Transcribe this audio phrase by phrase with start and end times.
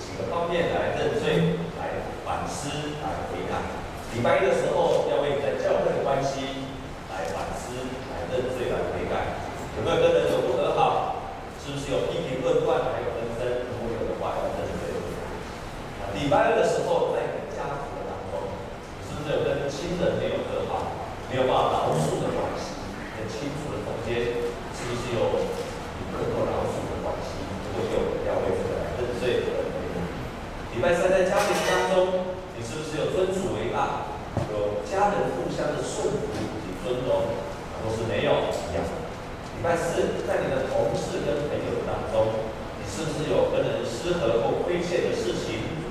[0.00, 3.80] 几个方面来认罪、来反思、来悔改。
[4.14, 6.66] 礼拜一的时候，要为你在教会的关系
[7.12, 7.78] 来反思、
[8.10, 9.42] 来认罪、来悔改。
[9.78, 11.16] 有没有跟人有不和好？
[11.62, 13.70] 是不是有批评论断，还有纷争？
[13.70, 14.90] 如果有的话，要认罪。
[16.18, 18.50] 礼拜二的时候，在你家族的当中，
[19.06, 22.82] 是不是有跟亲人没有和好，没有办法饶恕的关系？
[23.30, 24.42] 亲属的中间
[24.74, 25.30] 是不是有
[26.10, 27.38] 更多饶恕的关系？
[27.70, 30.02] 如果有，要为这个来认罪和悔改。
[30.80, 34.16] 礼拜三在家庭当中，你是不是有尊主为大，
[34.48, 37.36] 有家人互相的顺服与尊重？
[37.84, 38.80] 都是没有一样。
[38.80, 42.48] 礼拜四在你的同事跟朋友当中，
[42.80, 45.84] 你是不是有跟人失和或亏欠的事情？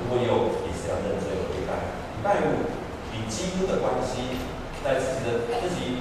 [0.00, 1.76] 如果有，你是要认罪和悔改。
[2.16, 2.64] 礼拜五，
[3.12, 4.40] 与基督的关系，
[4.80, 6.00] 在自己的自己。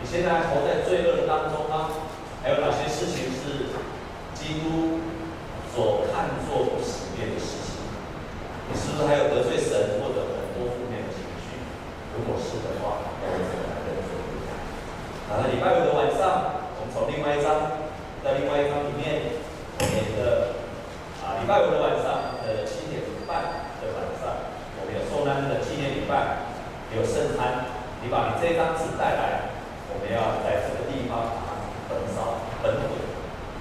[0.00, 1.92] 你现在活在罪恶的当中吗？
[2.40, 3.76] 还有哪些事情是
[4.32, 5.04] 基督
[5.76, 7.57] 所看作不喜悦的事？
[8.98, 11.54] 是还有得罪神或者很多负面的情绪？
[12.18, 14.58] 如果是的话，要怎么来认罪悔改？
[15.30, 17.78] 好，那礼拜五的晚上，我们从另外一章，
[18.26, 19.38] 在另外一章里面，
[19.78, 20.58] 我们的
[21.22, 24.50] 啊礼拜五的晚上的七点半的晚上，
[24.82, 26.50] 我们有受难的纪念礼拜，
[26.90, 27.70] 有圣餐，
[28.02, 29.54] 你把你这张纸带来。
[29.94, 31.48] 我们要在这个地方把它
[31.86, 32.98] 焚烧、焚毁，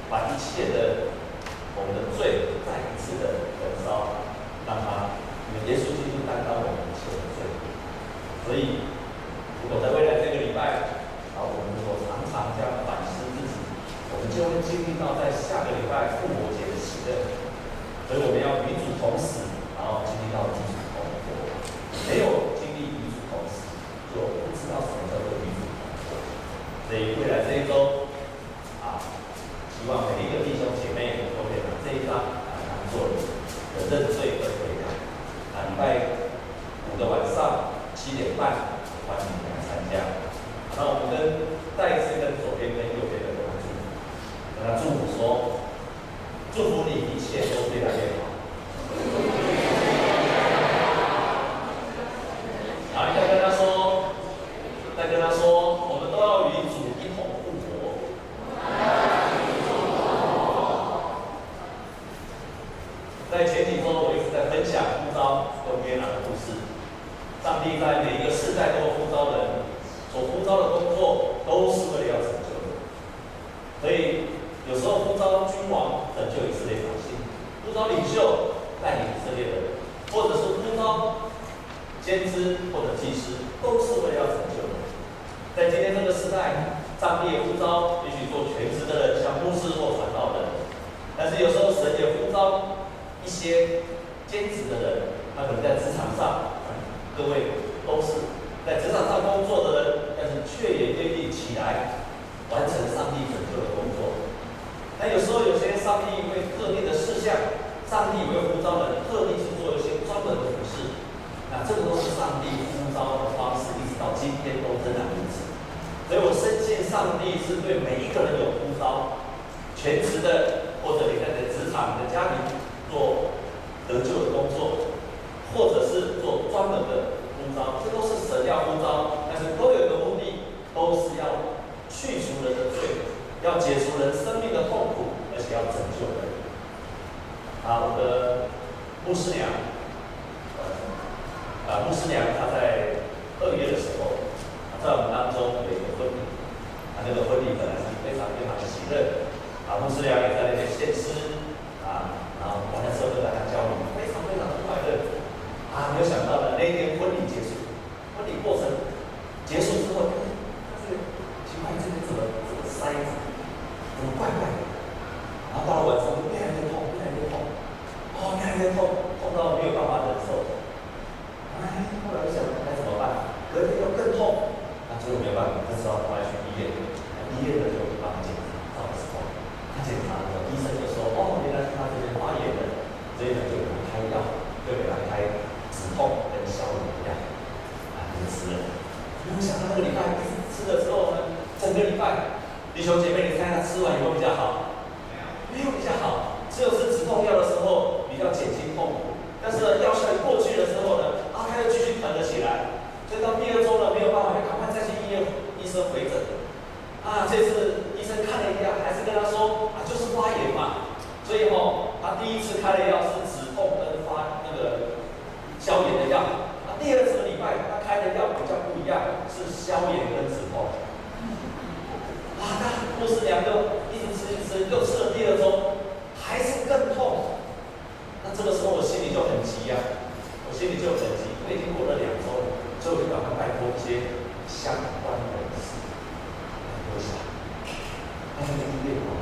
[0.10, 1.14] 把一切的
[1.78, 4.26] 我们的罪再一次的焚烧，
[4.68, 5.16] 让它
[5.68, 7.44] 耶稣基督担当我们一切的罪。
[8.48, 8.88] 所以，
[9.64, 10.88] 如果在未来这个礼拜，
[11.36, 13.52] 然后我们如果常常这样反思自己，
[14.16, 17.36] 我们就会经历到在下个礼拜复活节的喜乐。
[18.08, 21.60] 所以我们要与主同死，然后经历到与主同活。
[22.08, 23.68] 没有经历与主同死，
[24.16, 25.68] 就不知道什么叫做与主。
[26.88, 28.08] 所以未来这一周，
[28.80, 29.04] 啊，
[29.76, 33.20] 希望每一个弟兄姐妹都可以把这一章啊当做你
[33.76, 34.17] 的认知。
[35.78, 36.02] 啊，礼拜
[36.90, 38.50] 五的晚上七点半，
[39.06, 39.94] 欢迎你来参加。
[40.76, 41.18] 那我们跟
[41.78, 43.86] 再次跟左边跟右边的同祝福，
[44.58, 45.62] 跟他祝福说，
[46.54, 48.26] 祝福你一切都越来越好。
[52.96, 53.62] 好，你再跟他说，
[54.98, 56.68] 再跟他说，我们都要与。
[63.30, 66.58] 在前几周，我一直在分享呼召跟约拿的故事。
[67.46, 69.62] 上帝在每一个世代都有呼召人，
[70.10, 72.74] 所呼召的工作都是为了要拯救人。
[73.78, 74.26] 所以
[74.66, 77.14] 有时候呼召君王拯救以色列百姓，
[78.18, 78.47] 呼召领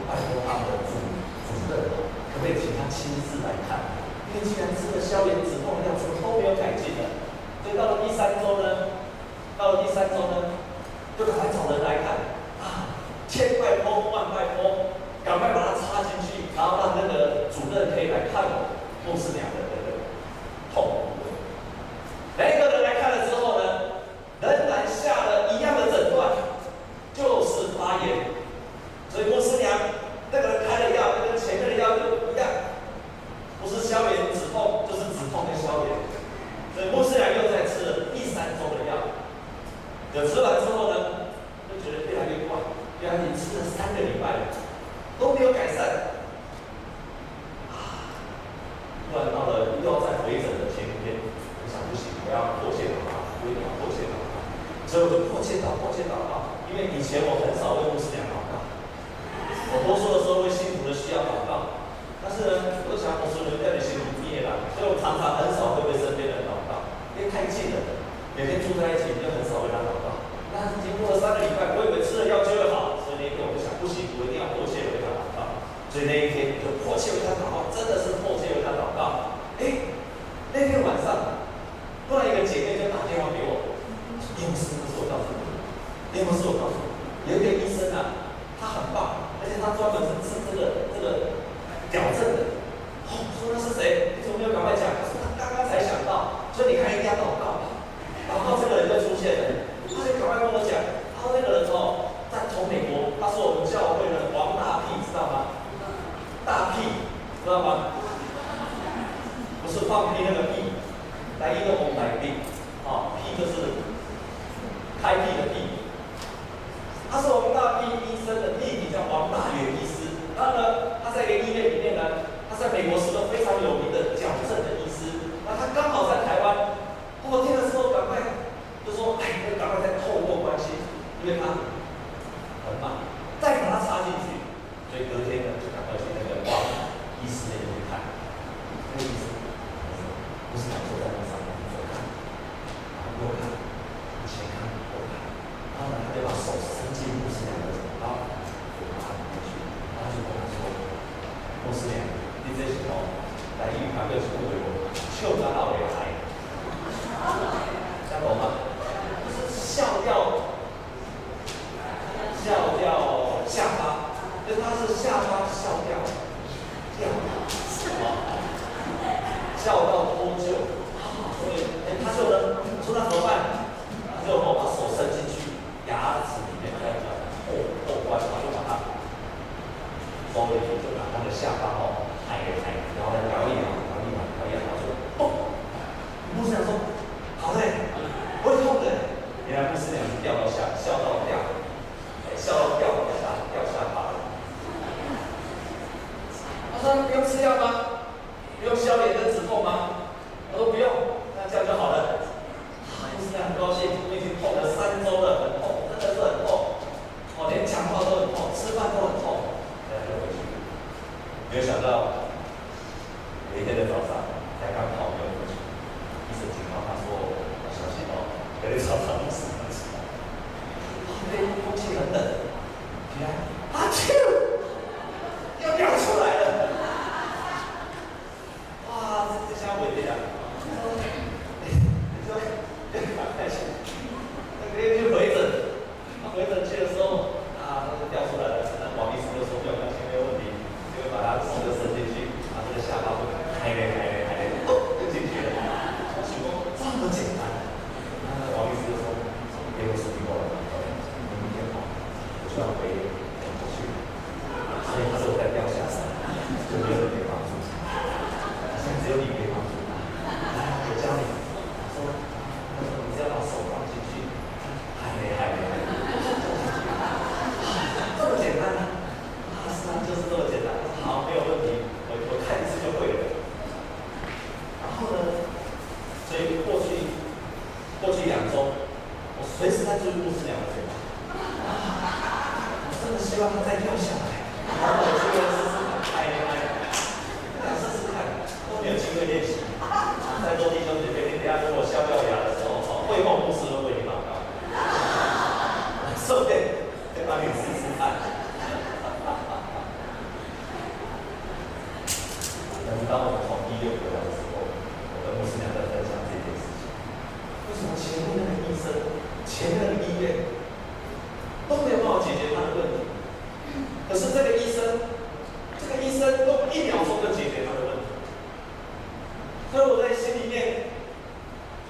[0.05, 0.99] 拜托他们主
[1.47, 1.89] 主任，
[2.33, 4.01] 可不可以请他亲自来看？
[4.33, 7.07] 因为既然吃了消炎止痛药，怎么都没有改进的。
[7.63, 8.89] 所以到了第三周呢，
[9.57, 10.57] 到了第三周呢，
[11.17, 12.24] 就赶快找人来看。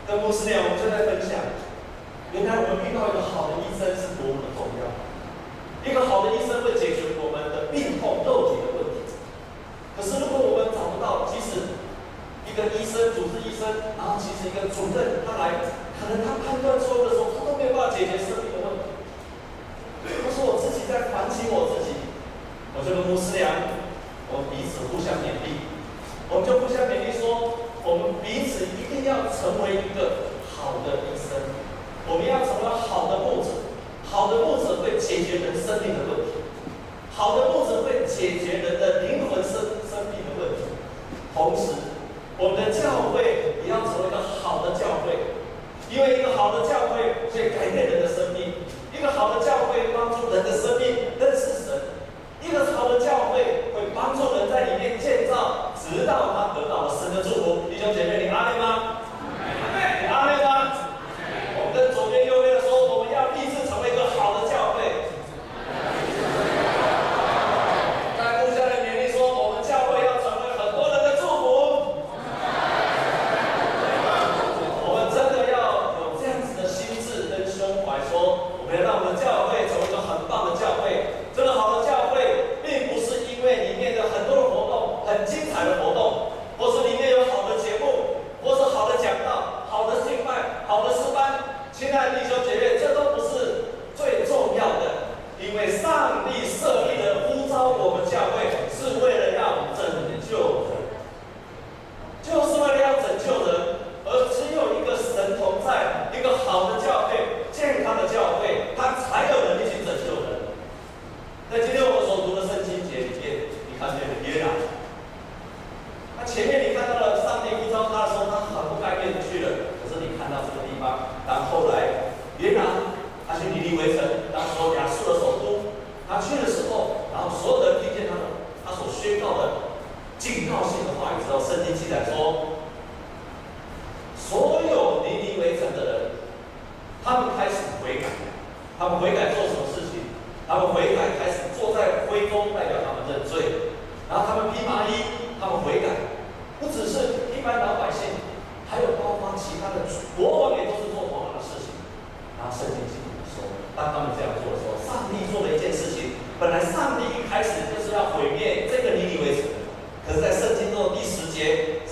[0.06, 1.34] 跟牧师娘，我们就在分享，
[2.30, 4.86] 原来我们遇到一个好的医生是多么的重要。
[5.82, 9.02] 一个好的医生会解决我们的病痛、肉体的问题。
[9.98, 11.74] 可是如果我们找不到，即使
[12.46, 15.58] 一个医生、主治医生，然后其实一个主任他来，
[15.98, 18.94] 可能他判断错误的时候，他都没有办法解决生命的问题。
[20.06, 21.98] 他说：“我自己在反省我自己，
[22.78, 23.74] 我这个牧师娘，
[24.30, 25.66] 我们彼此互相勉励，
[26.30, 28.70] 我们就互相勉励说，我们彼此
[29.06, 31.38] 要成为一个好的医生，
[32.10, 33.70] 我们要成为好的牧者，
[34.04, 36.42] 好的牧者会解决人生命的问题，
[37.14, 40.74] 好的牧者会解决人的灵魂生生命的问题，
[41.34, 41.78] 同时，
[42.38, 45.38] 我们的教会也要成为一个好的教会，
[45.94, 48.54] 因为一个好的教会会改变人的生命。”
[48.96, 49.55] 一个好的教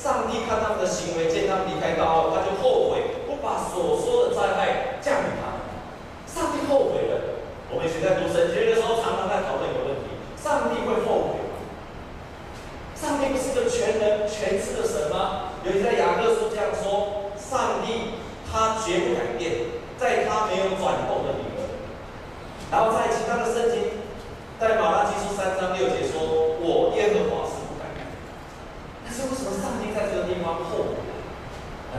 [0.04, 5.64] 上帝看他们的行为，见他们离开高傲，他就后悔，不把所说的灾害降给他们。
[6.28, 7.40] 上帝后悔了。
[7.72, 11.56] 我们以前在读神学的时候，常常在讨论一个问题：上帝会后悔吗？
[13.00, 15.56] 上帝不是个全能、全知的神吗？
[15.64, 18.20] 尤其在雅各书这样说，上帝
[18.52, 19.33] 他绝不敢。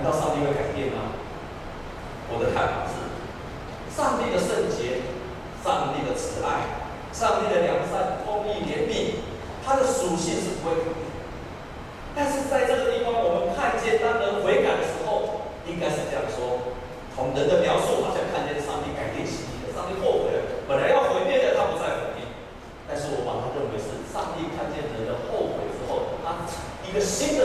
[0.05, 1.17] 道上帝会改变吗？
[2.29, 3.01] 我的看法是，
[3.89, 5.01] 上帝的圣洁、
[5.65, 6.69] 上帝的慈爱、
[7.09, 9.25] 上帝的良善、公义、怜悯，
[9.65, 11.09] 它的属性是不会改变。
[12.13, 16.77] 但是在这个地方，我们看见当人悔改的时候，应该是这样说：
[17.17, 22.29] 从人的描述好像看见上帝改变心意，上帝后悔了，本来要毁灭的他不再毁灭。
[22.89, 26.45] 但是我把它认为是上帝看见人的后悔之后，他
[26.85, 27.44] 一个新的。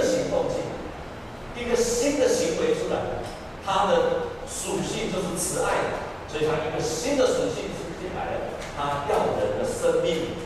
[1.60, 3.20] 一个新的行为出来，
[3.66, 6.00] 它的属性就是慈爱的，
[6.32, 7.68] 所以它一个新的属性
[8.00, 8.56] 进来了。
[8.80, 10.40] 它要人的生命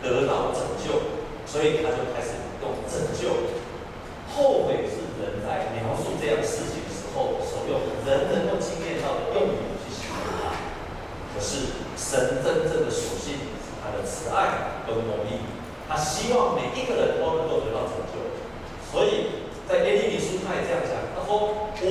[0.00, 1.18] 得到拯救，
[1.50, 3.58] 所以它就开始用拯救。
[4.30, 10.46] 后悔是人在描述这样事情的时候所用人能够经验到的用语去形容，
[11.34, 15.42] 可是神真正的属性是他的慈爱和能力，
[15.88, 18.22] 他希望每一个人都能够得到拯救，
[18.90, 19.41] 所以。
[19.68, 21.86] 在耶利米书他也这样讲，他说我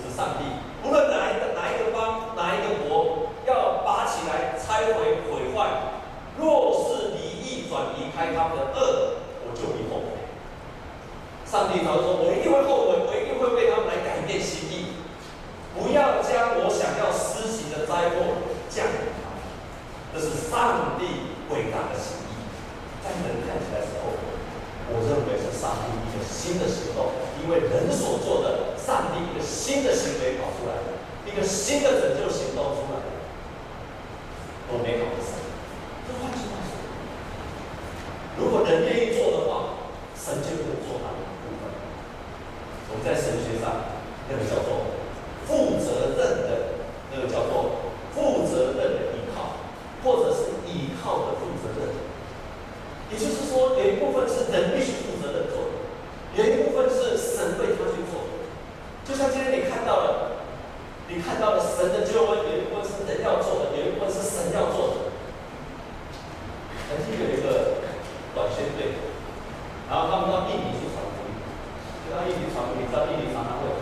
[0.00, 0.48] 是上帝，
[0.82, 5.92] 无论哪一个哪一个邦哪一个国要拔起来拆毁毁坏，
[6.38, 10.24] 若是你一转离开他们的恶，我就会后悔。
[11.44, 14.96] 上帝他说我一定会后悔，我一定会为他们来改变心意，
[15.76, 19.42] 不要将我想要施行的灾祸降给他们，
[20.14, 22.48] 这是上帝伟大的心意，
[23.04, 24.32] 在人看起来是后悔，
[24.88, 26.87] 我认为是上帝一个新的心。
[27.50, 30.76] 为人所做的上帝一个新的行为搞出来，
[31.26, 33.08] 一个新的拯救行动出来的。
[34.70, 35.40] 我没搞错，
[36.06, 36.70] 这换句话说，
[38.36, 41.72] 如果人愿意做的话，神就会做他的部分。
[42.90, 43.87] 我们在神学上。
[72.58, 73.77] 哦，你招弟弟上来了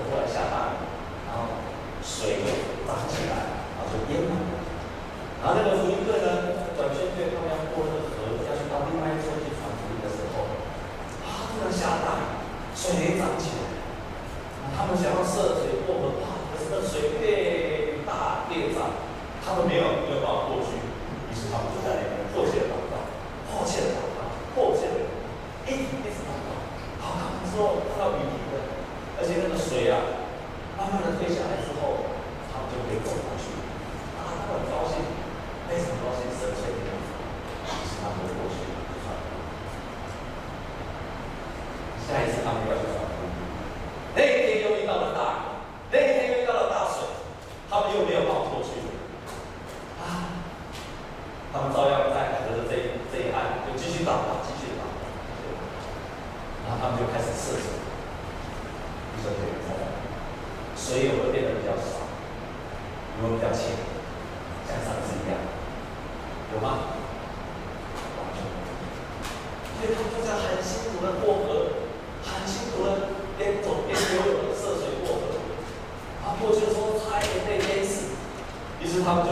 [79.07, 79.31] 他们就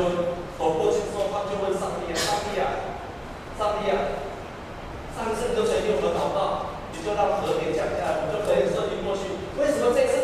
[0.55, 2.95] 走过去之后他们就问上帝啊上帝啊
[3.59, 4.23] 上帝啊
[5.11, 9.35] 上次你就可以用核导弹你就让和平讲下来你就可以顺利过去。
[9.59, 10.24] 为什么这次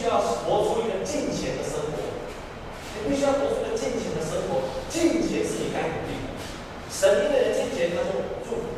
[0.00, 2.18] 须要活出一个尽虔的生活，
[2.98, 4.74] 你必须要活出一个尽虔的生活。
[4.88, 6.34] 尽虔是你该努力的，
[6.90, 8.70] 神明的人尽虔，他就祝福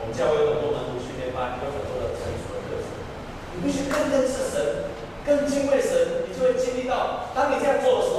[0.00, 2.90] 我们教会有很多门徒训练班，有很多的成熟的课程。
[3.54, 4.90] 你必须更认识神，
[5.24, 8.15] 更敬畏神，你就会经历到，当你这样做的时候。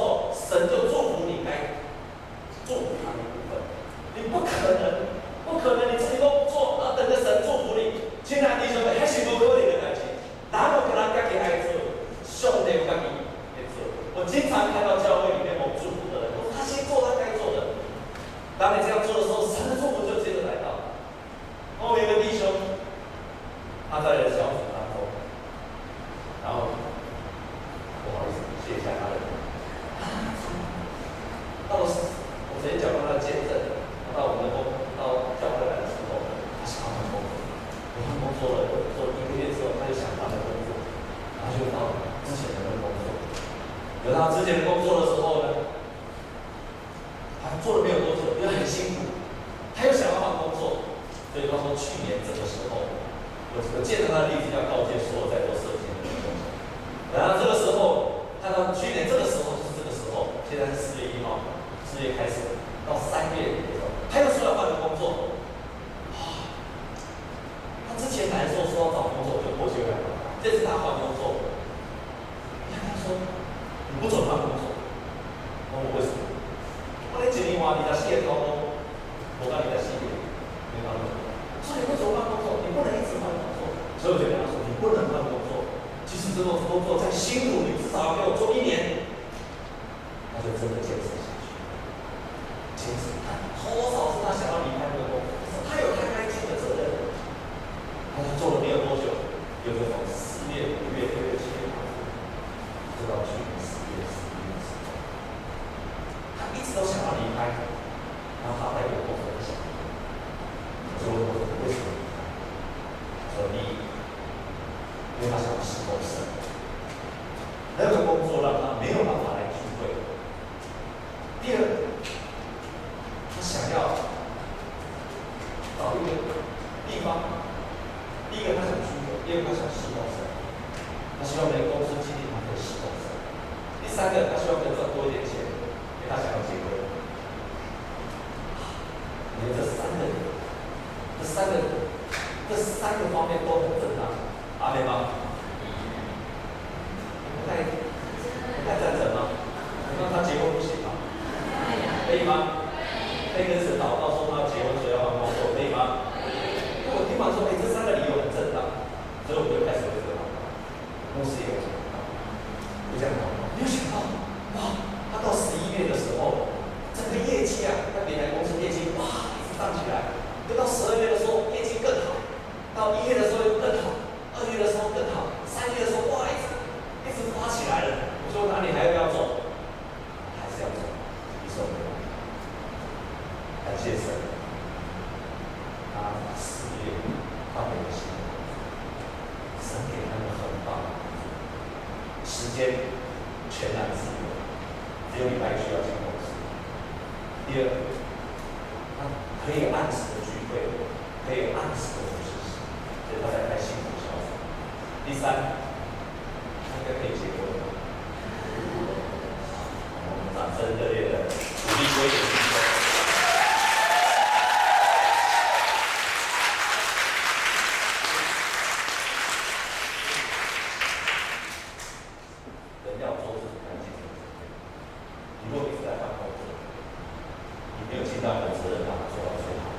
[228.17, 229.69] 现的责任人他做到最好，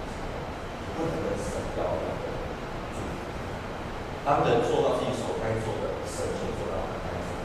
[0.95, 2.23] 不可能省掉任何
[2.95, 3.03] 注。
[4.23, 7.43] 当人做到自己所该做的，神就做到他该做的。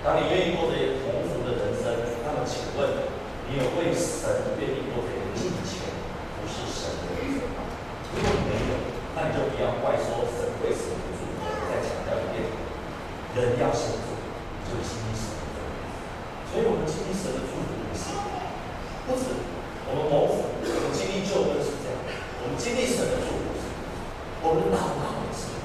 [0.00, 1.92] 当你愿意过这些同福的人生，
[2.24, 3.04] 那么请问，
[3.52, 4.24] 你有为神
[4.56, 5.92] 愿意过这些金钱，
[6.40, 7.68] 不是神的人吗？
[8.16, 8.72] 如果没有，
[9.12, 11.44] 那你就不要怪说神为什么不祝福。
[11.44, 12.48] 我再强调一遍，
[13.36, 14.16] 人要幸福，
[14.64, 15.76] 就经历神的祝福。
[16.48, 18.16] 所以我们经历神的祝福，不是，
[19.04, 19.24] 不是。
[19.86, 21.96] 我们谋福，我们经历救恩是这样，
[22.42, 23.44] 我们经历神的祝福，
[24.42, 25.63] 我们的祷告也是。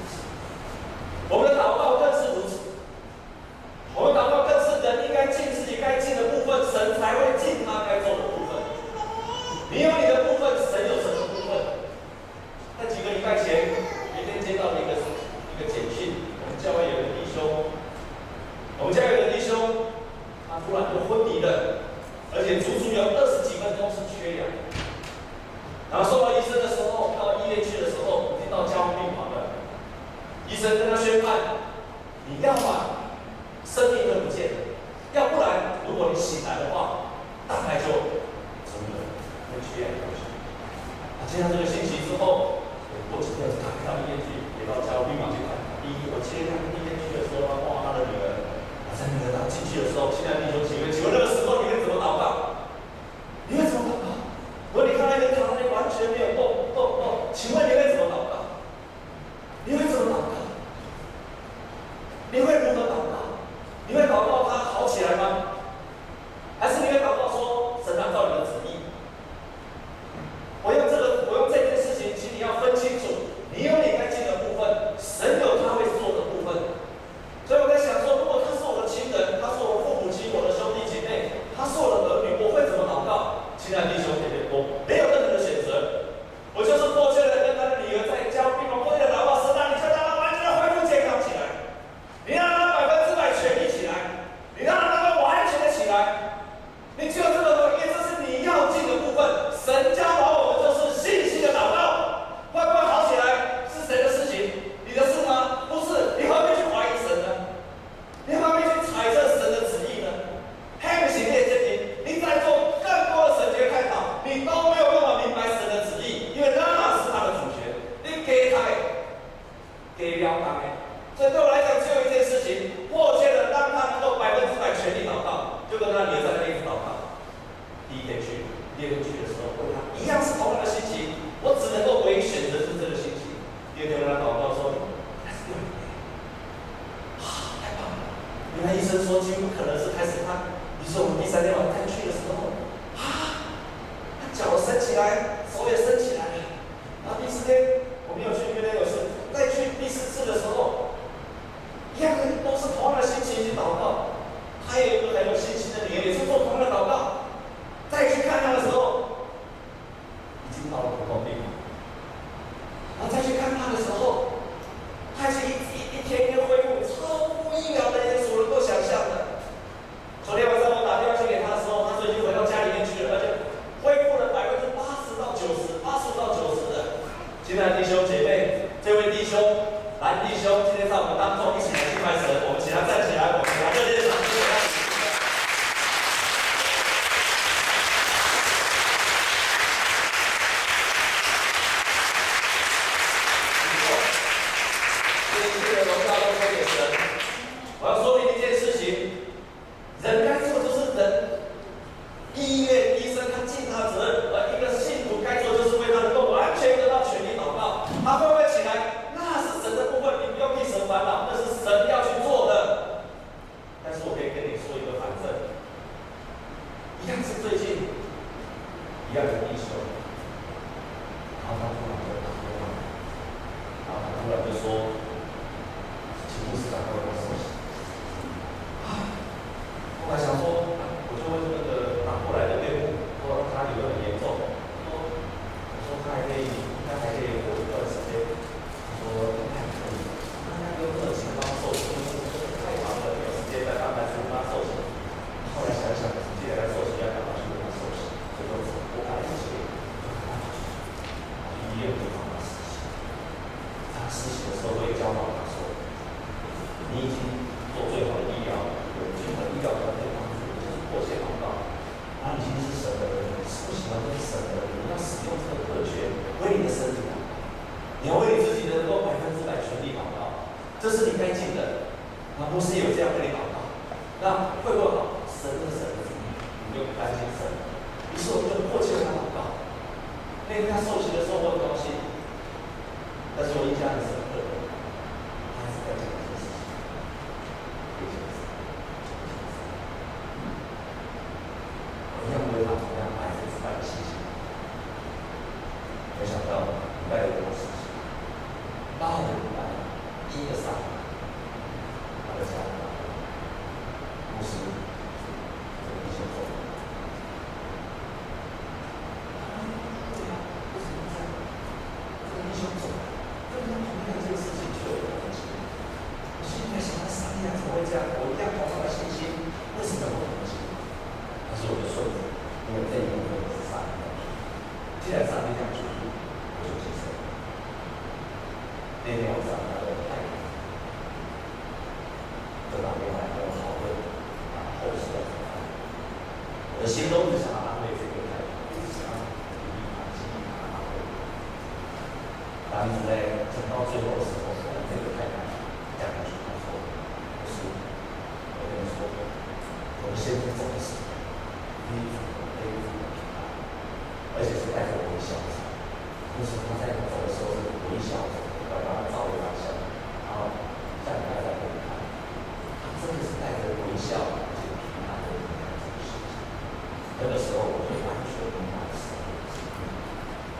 [367.22, 369.84] 那个时候，我就完全明白神的心意。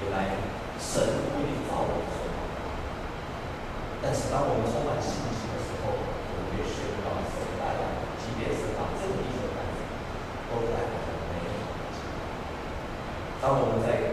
[0.04, 0.36] 原来
[0.76, 1.00] 神
[1.32, 2.44] 不一定照我们说话，
[4.04, 9.72] 但是当我们充满信心的时候，我们可以宣告神带来，即便是把这个地球带来，
[10.52, 12.28] 都带来了美好的结果。
[13.40, 14.09] 当我们在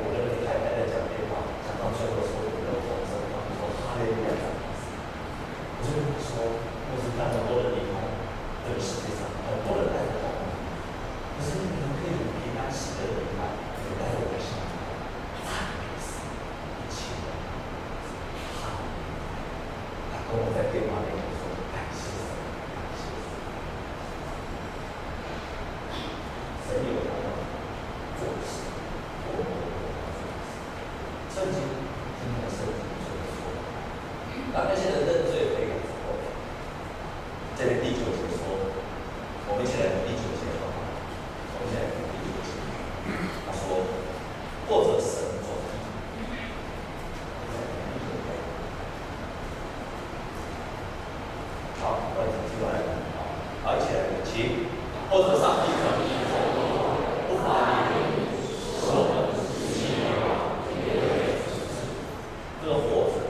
[62.67, 63.21] 这个货色，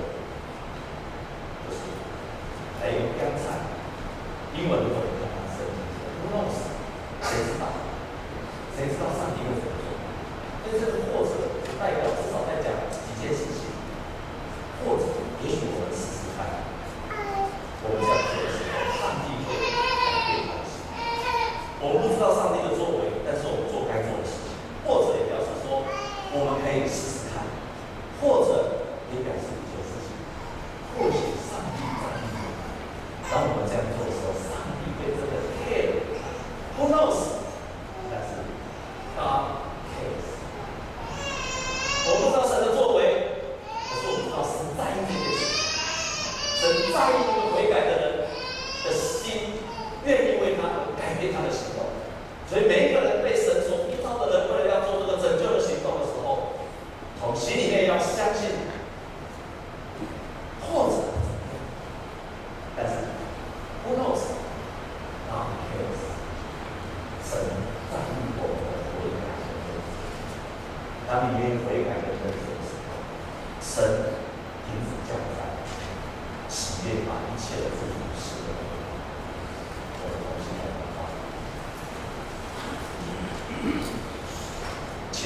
[1.70, 1.78] 就是
[2.82, 3.60] 还有干菜，
[4.58, 4.97] 英文。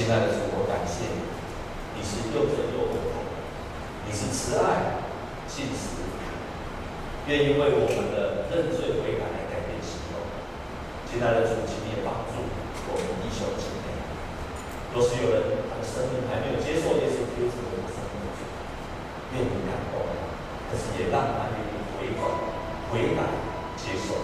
[0.02, 1.22] 亲爱的主，我感谢你，
[1.94, 3.22] 你是又真又活，
[4.02, 4.98] 你是慈爱、
[5.46, 6.02] 信实，
[7.30, 10.18] 愿意为我们的认罪悔改来改变行动。
[11.06, 12.34] 亲爱的主，请你帮助
[12.90, 13.94] 我们弟兄姐妹，
[14.90, 18.26] 若是有人他的生命还没有接受耶稣基督的圣工，
[19.38, 20.02] 愿你感动
[20.66, 22.26] 他，是也让他愿意悔改、
[22.90, 23.22] 悔改、
[23.78, 24.18] 接受。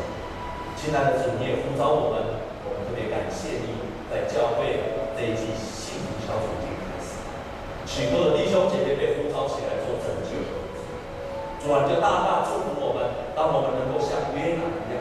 [0.74, 4.74] 亲爱的主，你也呼召我们，我们特别感谢你在教会
[5.14, 5.67] 这一季。
[6.29, 7.24] 小主，你开始。
[7.89, 10.37] 许多的弟兄姐妹被呼召起来做拯救，
[11.57, 15.01] 主啊，就大大祝福我们，让我们能够像约拿一样。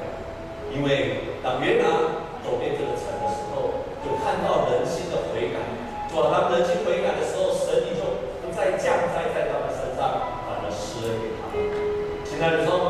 [0.72, 5.60] 因为当约拿走遍这个城的时候，就看到人心的悔改。
[6.08, 11.60] 主啊，他们人心悔改的时候，神就不再降灾在他们身上，反而施恩给他们。
[12.24, 12.88] 亲爱的说。